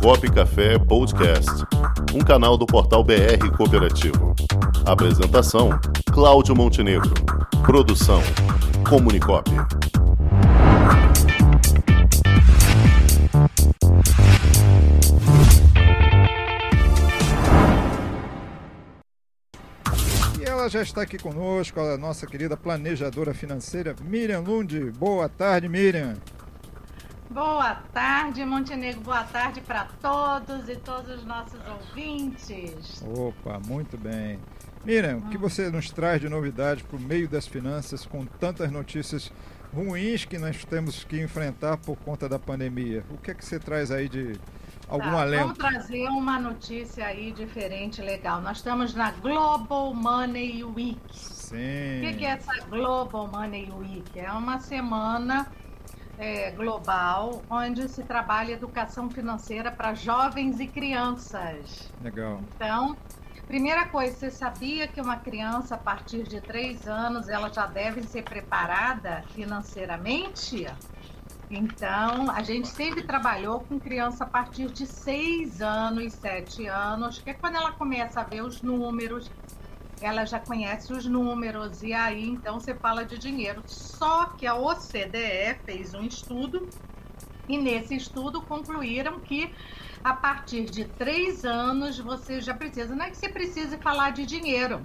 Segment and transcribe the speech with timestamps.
[0.00, 1.50] Comunicop Café Podcast,
[2.14, 4.34] um canal do portal BR Cooperativo.
[4.84, 5.70] Apresentação:
[6.12, 7.12] Cláudio Montenegro.
[7.64, 8.20] Produção:
[8.88, 9.50] Comunicop.
[20.38, 24.92] E ela já está aqui conosco, a nossa querida planejadora financeira Miriam Lund.
[24.92, 26.16] Boa tarde, Miriam.
[27.30, 29.00] Boa tarde, Montenegro.
[29.00, 33.02] Boa tarde para todos e todos os nossos ouvintes.
[33.02, 34.38] Opa, muito bem.
[34.84, 38.70] Miriam, o que você nos traz de novidade para o meio das finanças com tantas
[38.70, 39.32] notícias
[39.74, 43.04] ruins que nós temos que enfrentar por conta da pandemia?
[43.10, 44.38] O que é que você traz aí de
[44.88, 45.42] algum Tá, alento?
[45.42, 48.40] Vamos trazer uma notícia aí diferente, legal.
[48.40, 51.00] Nós estamos na Global Money Week.
[51.12, 51.98] Sim.
[51.98, 54.18] O que, que é essa Global Money Week?
[54.18, 55.48] É uma semana
[56.18, 61.92] é, global onde se trabalha educação financeira para jovens e crianças.
[62.02, 62.40] Legal.
[62.54, 62.96] Então,
[63.46, 68.02] primeira coisa, você sabia que uma criança a partir de três anos ela já deve
[68.02, 70.66] ser preparada financeiramente?
[71.48, 77.30] Então, a gente sempre trabalhou com criança a partir de seis anos, sete anos, que
[77.30, 79.30] é quando ela começa a ver os números,
[80.00, 83.62] ela já conhece os números, e aí então você fala de dinheiro.
[83.66, 86.68] Só que a OCDE fez um estudo,
[87.48, 89.54] e nesse estudo concluíram que
[90.02, 94.26] a partir de três anos você já precisa, não é que você precise falar de
[94.26, 94.84] dinheiro,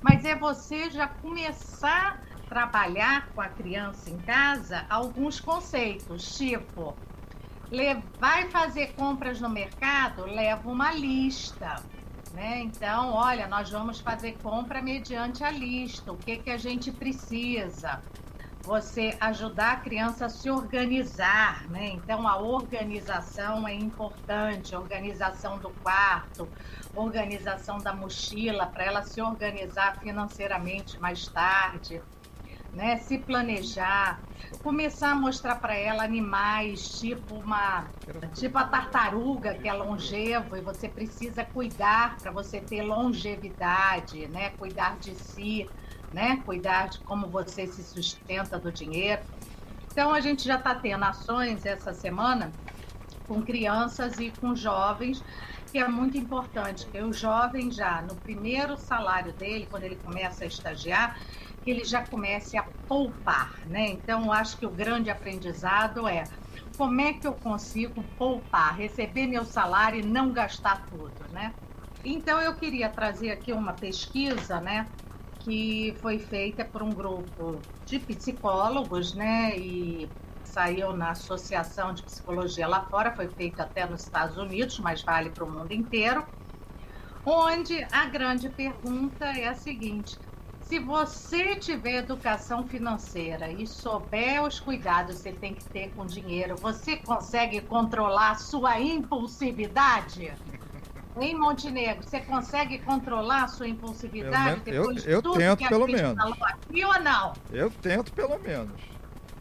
[0.00, 6.96] mas é você já começar a trabalhar com a criança em casa alguns conceitos, tipo,
[8.18, 11.82] vai fazer compras no mercado, leva uma lista.
[12.34, 12.62] Né?
[12.62, 18.02] Então, olha, nós vamos fazer compra mediante a lista, o que, que a gente precisa.
[18.62, 21.90] Você ajudar a criança a se organizar, né?
[21.90, 26.48] Então, a organização é importante, organização do quarto,
[26.96, 32.02] organização da mochila, para ela se organizar financeiramente mais tarde,
[32.74, 32.96] né?
[32.98, 34.20] Se planejar,
[34.62, 37.86] começar a mostrar para ela animais, tipo uma
[38.34, 44.50] tipo a tartaruga que é longevo e você precisa cuidar para você ter longevidade, né?
[44.50, 45.68] Cuidar de si,
[46.12, 46.42] né?
[46.44, 49.22] Cuidar de como você se sustenta do dinheiro.
[49.90, 52.50] Então a gente já está tendo ações essa semana
[53.28, 55.22] com crianças e com jovens,
[55.70, 60.44] que é muito importante, que o jovem já no primeiro salário dele, quando ele começa
[60.44, 61.18] a estagiar,
[61.64, 63.88] que ele já comece a poupar, né?
[63.88, 66.24] Então, acho que o grande aprendizado é
[66.76, 71.54] como é que eu consigo poupar, receber meu salário e não gastar tudo, né?
[72.04, 74.86] Então, eu queria trazer aqui uma pesquisa, né?
[75.40, 79.56] Que foi feita por um grupo de psicólogos, né?
[79.56, 80.08] E
[80.44, 85.30] saiu na Associação de Psicologia lá fora, foi feito até nos Estados Unidos, mas vale
[85.30, 86.24] para o mundo inteiro.
[87.24, 90.18] Onde a grande pergunta é a seguinte:
[90.68, 96.06] se você tiver educação financeira e souber os cuidados que você tem que ter com
[96.06, 100.32] dinheiro, você consegue controlar a sua impulsividade?
[101.20, 105.38] Em Montenegro, você consegue controlar a sua impulsividade Pelo men- eu- depois de eu tudo
[105.38, 106.16] tento, pelo menos.
[106.16, 107.32] falou aqui ou não?
[107.52, 108.80] Eu tento pelo menos.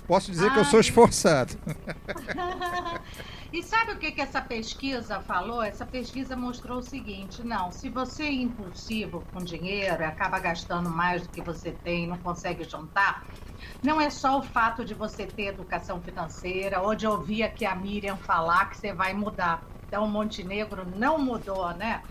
[0.06, 0.70] Posso dizer que eu Ai.
[0.70, 1.58] sou esforçado.
[3.54, 5.62] E sabe o que, que essa pesquisa falou?
[5.62, 10.90] Essa pesquisa mostrou o seguinte: não, se você é impulsivo com dinheiro e acaba gastando
[10.90, 13.24] mais do que você tem não consegue juntar,
[13.84, 17.76] não é só o fato de você ter educação financeira ou de ouvir aqui a
[17.76, 19.64] Miriam falar que você vai mudar.
[19.88, 22.02] Então, o Montenegro não mudou, né?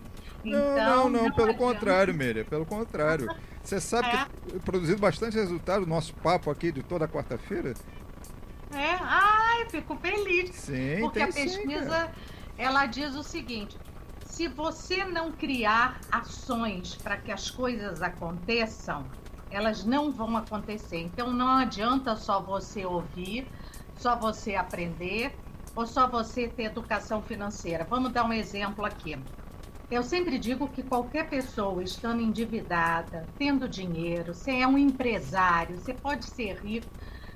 [0.44, 1.54] Não, Então, não, não, pelo adianta.
[1.54, 3.26] contrário, Miriam, pelo contrário.
[3.64, 4.26] Você sabe É.
[4.52, 7.74] que produzido bastante resultado o nosso papo aqui de toda quarta-feira?
[8.74, 10.54] É, ai, fico feliz.
[10.56, 12.14] Sim, Porque a sim, pesquisa, cara.
[12.56, 13.76] ela diz o seguinte:
[14.24, 19.06] se você não criar ações para que as coisas aconteçam,
[19.50, 20.98] elas não vão acontecer.
[21.00, 23.46] Então não adianta só você ouvir,
[23.98, 25.34] só você aprender
[25.74, 27.86] ou só você ter educação financeira.
[27.88, 29.18] Vamos dar um exemplo aqui.
[29.90, 35.92] Eu sempre digo que qualquer pessoa estando endividada, tendo dinheiro, você é um empresário, você
[35.92, 36.88] pode ser rico,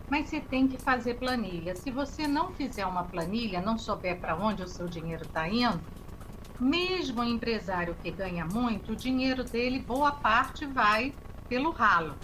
[0.09, 1.75] mas você tem que fazer planilha.
[1.75, 5.81] Se você não fizer uma planilha, não souber para onde o seu dinheiro está indo,
[6.61, 11.13] mesmo o empresário que ganha muito, o dinheiro dele, boa parte vai
[11.49, 12.15] pelo ralo.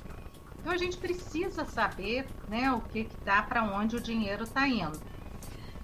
[0.59, 4.99] Então a gente precisa saber né, o que dá para onde o dinheiro está indo.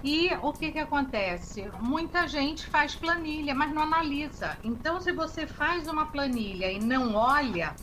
[0.03, 1.69] E o que, que acontece?
[1.81, 4.57] Muita gente faz planilha, mas não analisa.
[4.63, 7.75] Então, se você faz uma planilha e não olha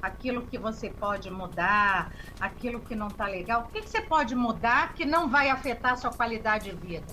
[0.00, 4.34] aquilo que você pode mudar, aquilo que não está legal, o que, que você pode
[4.34, 7.06] mudar que não vai afetar a sua qualidade de vida?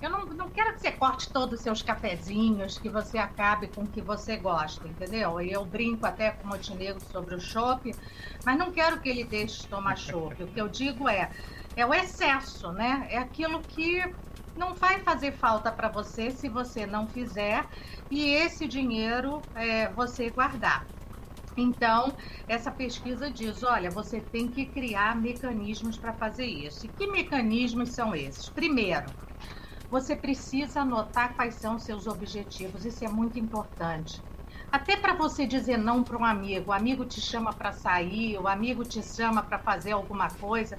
[0.00, 3.82] Eu não, não quero que você corte todos os seus cafezinhos, que você acabe com
[3.82, 5.40] o que você gosta, entendeu?
[5.40, 7.92] E eu brinco até com o Montenegro sobre o chopp,
[8.44, 10.40] mas não quero que ele deixe de tomar chopp.
[10.40, 11.32] O que eu digo é,
[11.74, 13.08] é o excesso, né?
[13.10, 14.00] É aquilo que
[14.54, 17.66] não vai fazer falta para você se você não fizer
[18.10, 20.86] e esse dinheiro é, você guardar.
[21.60, 22.12] Então,
[22.46, 26.86] essa pesquisa diz: olha, você tem que criar mecanismos para fazer isso.
[26.86, 28.48] E que mecanismos são esses?
[28.48, 29.06] Primeiro,
[29.90, 34.22] você precisa anotar quais são seus objetivos, isso é muito importante.
[34.70, 38.46] Até para você dizer não para um amigo, o amigo te chama para sair, o
[38.46, 40.76] amigo te chama para fazer alguma coisa,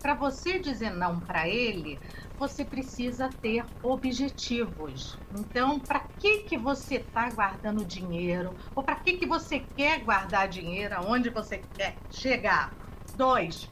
[0.00, 1.98] para você dizer não para ele,
[2.38, 5.18] você precisa ter objetivos.
[5.36, 8.54] Então, para que que você está guardando dinheiro?
[8.74, 10.94] Ou para que que você quer guardar dinheiro?
[10.96, 12.72] Aonde você quer chegar?
[13.16, 13.68] Dois,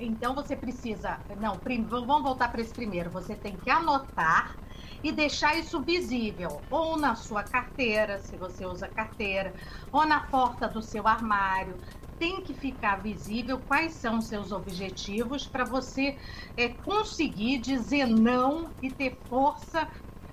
[0.00, 1.18] então você precisa.
[1.38, 3.10] Não, prim, vamos voltar para esse primeiro.
[3.10, 4.56] Você tem que anotar
[5.02, 9.54] e deixar isso visível, ou na sua carteira, se você usa carteira,
[9.92, 11.76] ou na porta do seu armário.
[12.18, 16.16] Tem que ficar visível quais são seus objetivos para você
[16.56, 19.86] é, conseguir dizer não e ter força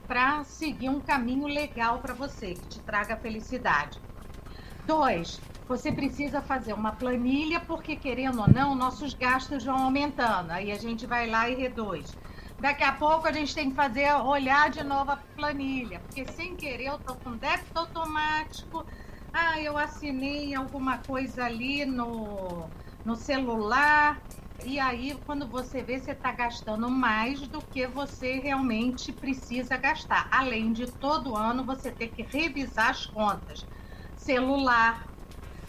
[0.07, 3.99] para seguir um caminho legal para você, que te traga felicidade.
[4.85, 10.51] Dois, você precisa fazer uma planilha, porque querendo ou não, nossos gastos vão aumentando.
[10.51, 12.13] Aí a gente vai lá e reduz.
[12.63, 16.55] Daqui a pouco a gente tem que fazer, olhar de novo a planilha, porque sem
[16.55, 18.85] querer eu tô com débito automático.
[19.33, 22.69] Ah, eu assinei alguma coisa ali no,
[23.03, 24.17] no celular.
[24.63, 30.29] E aí, quando você vê, você está gastando mais do que você realmente precisa gastar.
[30.31, 33.67] Além de todo ano você ter que revisar as contas.
[34.15, 35.05] Celular,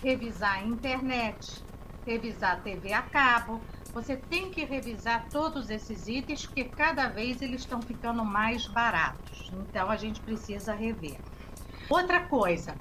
[0.00, 1.60] revisar a internet,
[2.06, 3.60] revisar a TV a cabo.
[3.94, 9.52] Você tem que revisar todos esses itens, porque cada vez eles estão ficando mais baratos.
[9.52, 11.16] Então a gente precisa rever.
[11.88, 12.74] Outra coisa,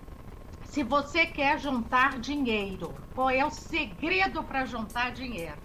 [0.64, 5.62] se você quer juntar dinheiro, qual é o segredo para juntar dinheiro?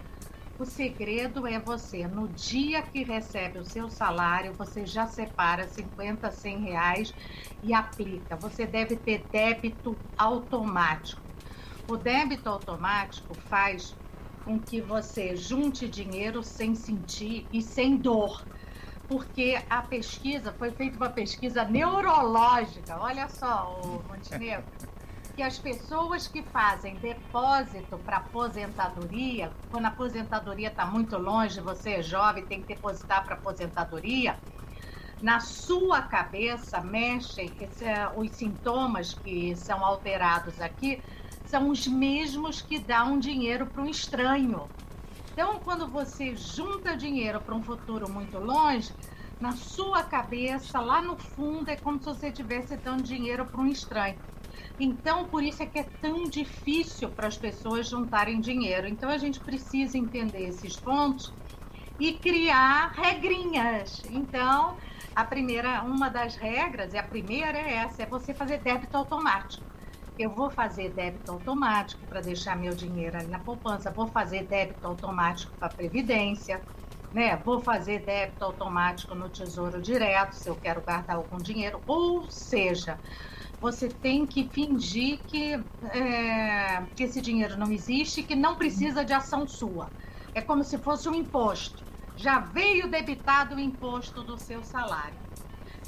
[0.59, 6.31] O segredo é você, no dia que recebe o seu salário, você já separa 50,
[6.31, 7.15] 100 reais
[7.62, 8.37] e aplica.
[8.37, 11.23] Você deve ter débito automático.
[11.89, 13.97] O débito automático faz
[14.49, 18.43] com que você junte dinheiro sem sentir e sem dor.
[19.06, 24.65] Porque a pesquisa, foi feita uma pesquisa neurológica, olha só, o Montenegro,
[25.37, 31.97] que as pessoas que fazem depósito para aposentadoria, quando a aposentadoria está muito longe, você
[31.97, 34.39] é jovem, tem que depositar para aposentadoria,
[35.21, 37.53] na sua cabeça mexem
[38.17, 41.03] os sintomas que são alterados aqui
[41.49, 44.69] são os mesmos que dão dinheiro para um estranho.
[45.33, 48.93] Então, quando você junta dinheiro para um futuro muito longe,
[49.41, 53.67] na sua cabeça, lá no fundo, é como se você estivesse dando dinheiro para um
[53.67, 54.19] estranho.
[54.79, 58.87] Então, por isso é que é tão difícil para as pessoas juntarem dinheiro.
[58.87, 61.33] Então, a gente precisa entender esses pontos
[61.99, 64.03] e criar regrinhas.
[64.11, 64.77] Então,
[65.17, 69.77] a primeira, uma das regras, e a primeira é essa, é você fazer débito automático
[70.19, 74.87] eu vou fazer débito automático para deixar meu dinheiro ali na poupança, vou fazer débito
[74.87, 76.61] automático para previdência,
[77.12, 77.37] né?
[77.37, 82.99] Vou fazer débito automático no Tesouro Direto, se eu quero guardar algum dinheiro, ou seja,
[83.61, 85.54] você tem que fingir que,
[85.92, 89.88] é, que esse dinheiro não existe, que não precisa de ação sua.
[90.35, 91.83] É como se fosse um imposto.
[92.16, 95.19] Já veio debitado o imposto do seu salário.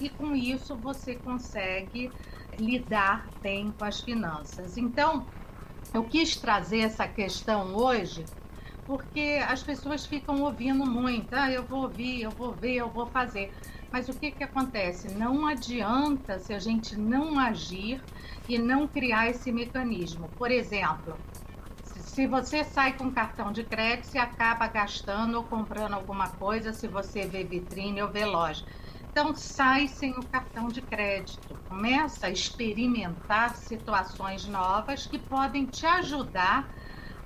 [0.01, 2.11] E com isso você consegue
[2.59, 4.77] lidar bem com as finanças.
[4.77, 5.27] Então,
[5.93, 8.25] eu quis trazer essa questão hoje
[8.87, 13.07] porque as pessoas ficam ouvindo muito, ah, eu vou ouvir, eu vou ver, eu vou
[13.07, 13.53] fazer.
[13.93, 15.15] Mas o que, que acontece?
[15.15, 18.05] Não adianta se a gente não agir
[18.49, 20.35] e não criar esse mecanismo.
[20.37, 21.25] Por exemplo,
[21.85, 26.89] se você sai com cartão de crédito e acaba gastando ou comprando alguma coisa, se
[26.89, 28.65] você vê vitrine ou vê loja.
[29.11, 31.59] Então, sai sem o cartão de crédito.
[31.69, 36.73] Começa a experimentar situações novas que podem te ajudar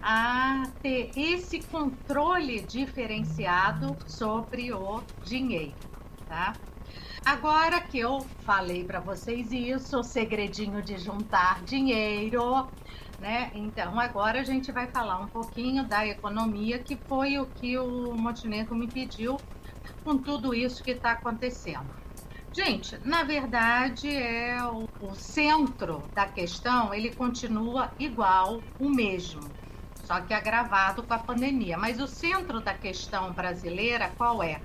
[0.01, 5.75] a ter esse controle diferenciado sobre o dinheiro,
[6.27, 6.55] tá?
[7.23, 12.67] Agora que eu falei para vocês isso, o segredinho de juntar dinheiro,
[13.19, 13.51] né?
[13.55, 18.15] Então, agora a gente vai falar um pouquinho da economia, que foi o que o
[18.15, 19.39] Montenegro me pediu
[20.05, 21.91] com tudo isso que está acontecendo?
[22.53, 29.43] Gente, na verdade, é o, o, centro da questão, ele continua igual, o mesmo,
[30.05, 31.77] só que agravado com a pandemia.
[31.77, 34.61] Mas o centro da questão brasileira qual é?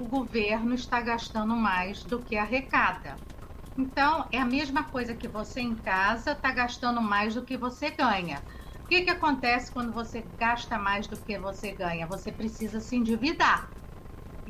[0.00, 3.16] o governo está gastando mais do que arrecada.
[3.76, 7.90] Então, é a mesma coisa que você em casa está gastando mais do que você
[7.90, 8.42] ganha.
[8.82, 12.06] O que, que acontece quando você gasta mais do que você ganha?
[12.06, 13.70] Você precisa se endividar.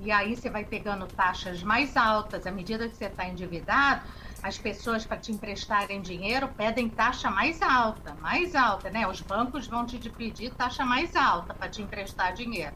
[0.03, 2.47] E aí você vai pegando taxas mais altas.
[2.47, 4.03] À medida que você está endividado,
[4.43, 9.07] as pessoas para te emprestarem dinheiro pedem taxa mais alta, mais alta, né?
[9.07, 12.75] Os bancos vão te pedir taxa mais alta para te emprestar dinheiro.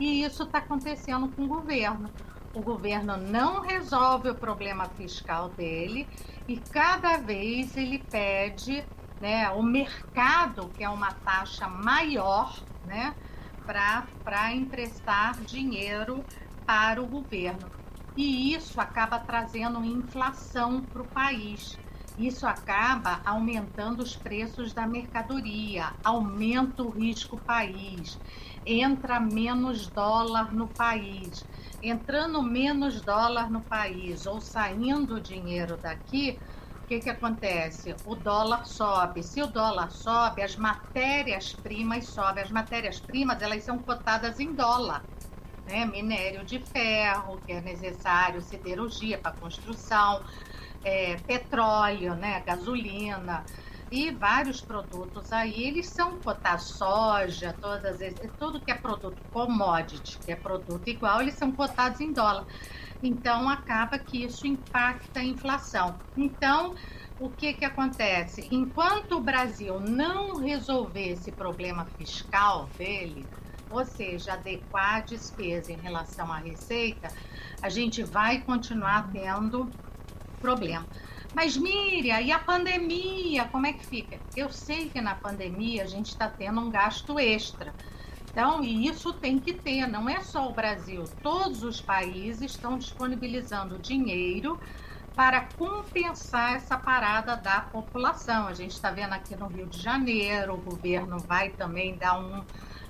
[0.00, 2.10] E isso está acontecendo com o governo.
[2.54, 6.08] O governo não resolve o problema fiscal dele
[6.48, 8.84] e cada vez ele pede
[9.20, 13.14] né, o mercado, que é uma taxa maior, né,
[13.64, 16.24] para emprestar dinheiro
[16.66, 17.70] para o governo.
[18.16, 21.78] E isso acaba trazendo inflação para o país.
[22.18, 28.18] Isso acaba aumentando os preços da mercadoria, aumenta o risco país,
[28.66, 31.44] entra menos dólar no país.
[31.82, 36.38] Entrando menos dólar no país ou saindo dinheiro daqui,
[36.92, 37.94] que, que acontece?
[38.04, 39.22] O dólar sobe.
[39.22, 42.42] Se o dólar sobe, as matérias-primas sobem.
[42.42, 45.02] As matérias-primas elas são cotadas em dólar
[45.66, 45.86] né?
[45.86, 50.22] minério de ferro, que é necessário, siderurgia para construção,
[50.84, 52.42] é, petróleo, né?
[52.44, 53.44] gasolina
[53.90, 57.98] e vários produtos aí, eles são cotados, soja, todas
[58.38, 62.46] tudo que é produto commodity, que é produto igual, eles são cotados em dólar.
[63.02, 65.98] Então, acaba que isso impacta a inflação.
[66.16, 66.74] Então,
[67.18, 68.46] o que, que acontece?
[68.50, 73.26] Enquanto o Brasil não resolver esse problema fiscal dele,
[73.70, 77.08] ou seja, adequar a despesa em relação à receita,
[77.60, 79.70] a gente vai continuar tendo
[80.40, 80.86] problema.
[81.34, 84.18] Mas Miriam, e a pandemia, como é que fica?
[84.36, 87.72] Eu sei que na pandemia a gente está tendo um gasto extra.
[88.32, 92.78] Então, e isso tem que ter, não é só o Brasil, todos os países estão
[92.78, 94.58] disponibilizando dinheiro
[95.14, 98.48] para compensar essa parada da população.
[98.48, 102.42] A gente está vendo aqui no Rio de Janeiro, o governo vai também dar um,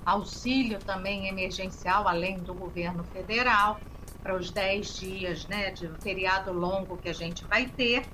[0.05, 3.79] auxílio também emergencial, além do governo federal,
[4.21, 8.05] para os 10 dias né, de feriado longo que a gente vai ter.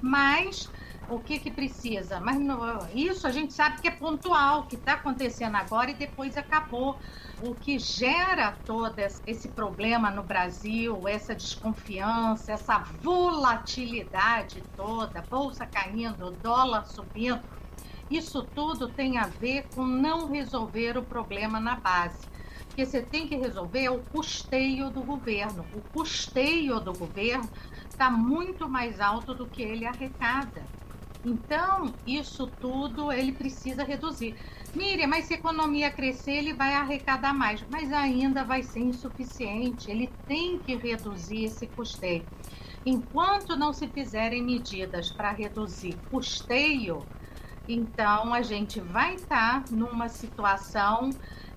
[0.00, 0.68] Mas
[1.08, 2.20] o que, que precisa?
[2.20, 2.38] Mas
[2.94, 6.98] isso a gente sabe que é pontual, que está acontecendo agora e depois acabou.
[7.42, 8.94] O que gera todo
[9.26, 17.42] esse problema no Brasil, essa desconfiança, essa volatilidade toda, bolsa caindo, dólar subindo,
[18.10, 22.30] isso tudo tem a ver com não resolver o problema na base.
[22.68, 25.64] Porque você tem que resolver o custeio do governo.
[25.74, 27.48] O custeio do governo
[27.88, 30.62] está muito mais alto do que ele arrecada.
[31.24, 34.34] Então, isso tudo ele precisa reduzir.
[34.74, 39.90] Miriam, mas se a economia crescer, ele vai arrecadar mais, mas ainda vai ser insuficiente.
[39.90, 42.24] Ele tem que reduzir esse custeio.
[42.84, 47.06] Enquanto não se fizerem medidas para reduzir custeio,
[47.68, 51.10] então, a gente vai estar tá numa situação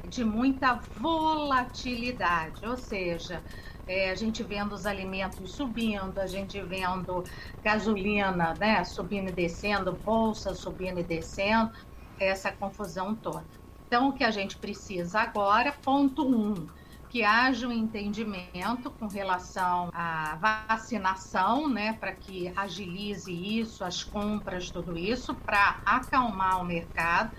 [0.07, 3.41] de muita volatilidade, ou seja,
[3.87, 7.23] é, a gente vendo os alimentos subindo, a gente vendo
[7.63, 11.71] gasolina né, subindo e descendo, bolsa subindo e descendo,
[12.19, 13.43] essa confusão toda.
[13.87, 16.67] Então, o que a gente precisa agora, ponto um,
[17.09, 20.35] que haja um entendimento com relação à
[20.67, 27.31] vacinação, né, para que agilize isso, as compras, tudo isso, para acalmar o mercado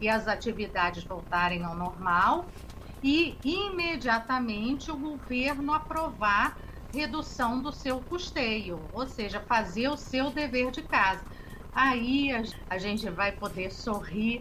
[0.00, 2.46] e as atividades voltarem ao normal
[3.02, 6.58] e imediatamente o governo aprovar
[6.92, 11.22] redução do seu custeio, ou seja, fazer o seu dever de casa.
[11.72, 12.30] Aí
[12.68, 14.40] a gente vai poder sorrir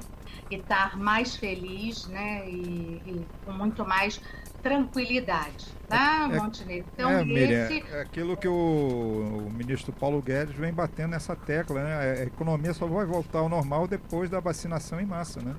[0.50, 4.20] e estar mais feliz, né, e, e com muito mais
[4.64, 6.86] tranquilidade, tá, é, é Montenegro?
[6.94, 7.84] Então, é, Miriam, esse...
[7.92, 11.96] é aquilo que o, o, ministro Paulo Guedes vem batendo nessa tecla, né?
[11.96, 15.56] A economia só vai voltar ao normal depois da vacinação em massa, né?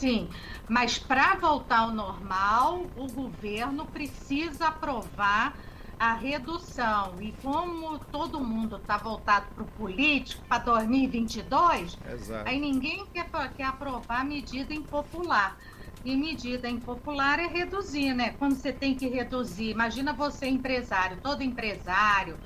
[0.00, 0.30] Sim,
[0.66, 5.54] mas para voltar ao normal, o governo precisa aprovar
[5.98, 7.20] a redução.
[7.20, 12.48] E como todo mundo está voltado para o político para 2022, Exato.
[12.48, 15.58] aí ninguém quer, quer aprovar medida impopular.
[16.02, 18.34] E medida impopular é reduzir, né?
[18.38, 22.38] Quando você tem que reduzir, imagina você empresário, todo empresário,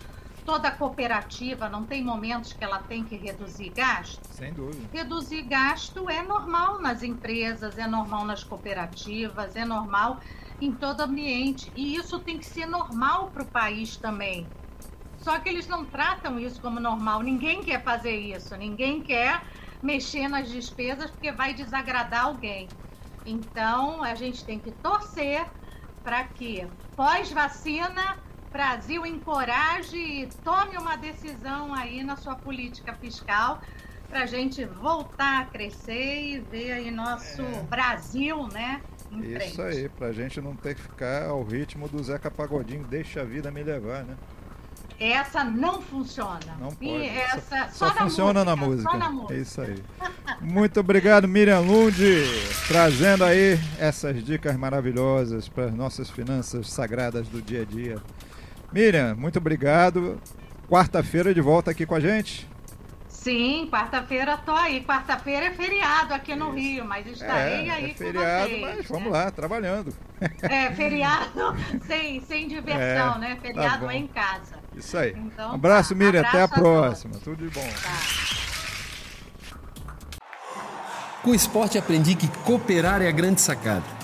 [0.44, 4.20] toda cooperativa, não tem momentos que ela tem que reduzir gasto?
[4.30, 4.88] Sem dúvida.
[4.92, 10.20] Reduzir gasto é normal nas empresas, é normal nas cooperativas, é normal
[10.60, 11.72] em todo ambiente.
[11.74, 14.46] E isso tem que ser normal para o país também.
[15.18, 17.22] Só que eles não tratam isso como normal.
[17.22, 19.42] Ninguém quer fazer isso, ninguém quer
[19.82, 22.68] mexer nas despesas porque vai desagradar alguém.
[23.24, 25.46] Então, a gente tem que torcer
[26.02, 28.18] para que pós-vacina
[28.54, 33.60] Brasil encoraje e tome uma decisão aí na sua política fiscal
[34.08, 37.62] para a gente voltar a crescer e ver aí nosso é.
[37.68, 38.80] Brasil, né?
[39.44, 43.22] Isso aí, para a gente não ter que ficar ao ritmo do Zeca Pagodinho, deixa
[43.22, 44.14] a vida me levar, né?
[45.00, 46.56] Essa não funciona.
[46.60, 46.84] Não pode.
[46.84, 48.88] E essa, só, só funciona na música.
[48.88, 49.34] Só na música.
[49.34, 49.82] É isso aí.
[50.40, 51.96] Muito obrigado, Miriam Lund,
[52.68, 58.00] trazendo aí essas dicas maravilhosas para as nossas finanças sagradas do dia a dia.
[58.74, 60.20] Miriam, muito obrigado.
[60.68, 62.48] Quarta-feira de volta aqui com a gente.
[63.08, 64.84] Sim, quarta-feira tô aí.
[64.84, 66.56] Quarta-feira é feriado aqui no Isso.
[66.56, 68.76] Rio, mas estarei é, aí é feriado, com vocês.
[68.76, 69.94] Mas vamos lá, trabalhando.
[70.42, 73.34] É, feriado sem, sem diversão, é, né?
[73.36, 74.56] Tá feriado tá é em casa.
[74.74, 75.14] Isso aí.
[75.16, 76.04] Então, um abraço, tá.
[76.04, 76.20] Miriam.
[76.22, 77.12] Abraço até a, a próxima.
[77.12, 77.24] Todos.
[77.24, 77.68] Tudo de bom.
[77.80, 77.92] Tá.
[81.22, 84.03] Com o esporte aprendi que cooperar é a grande sacada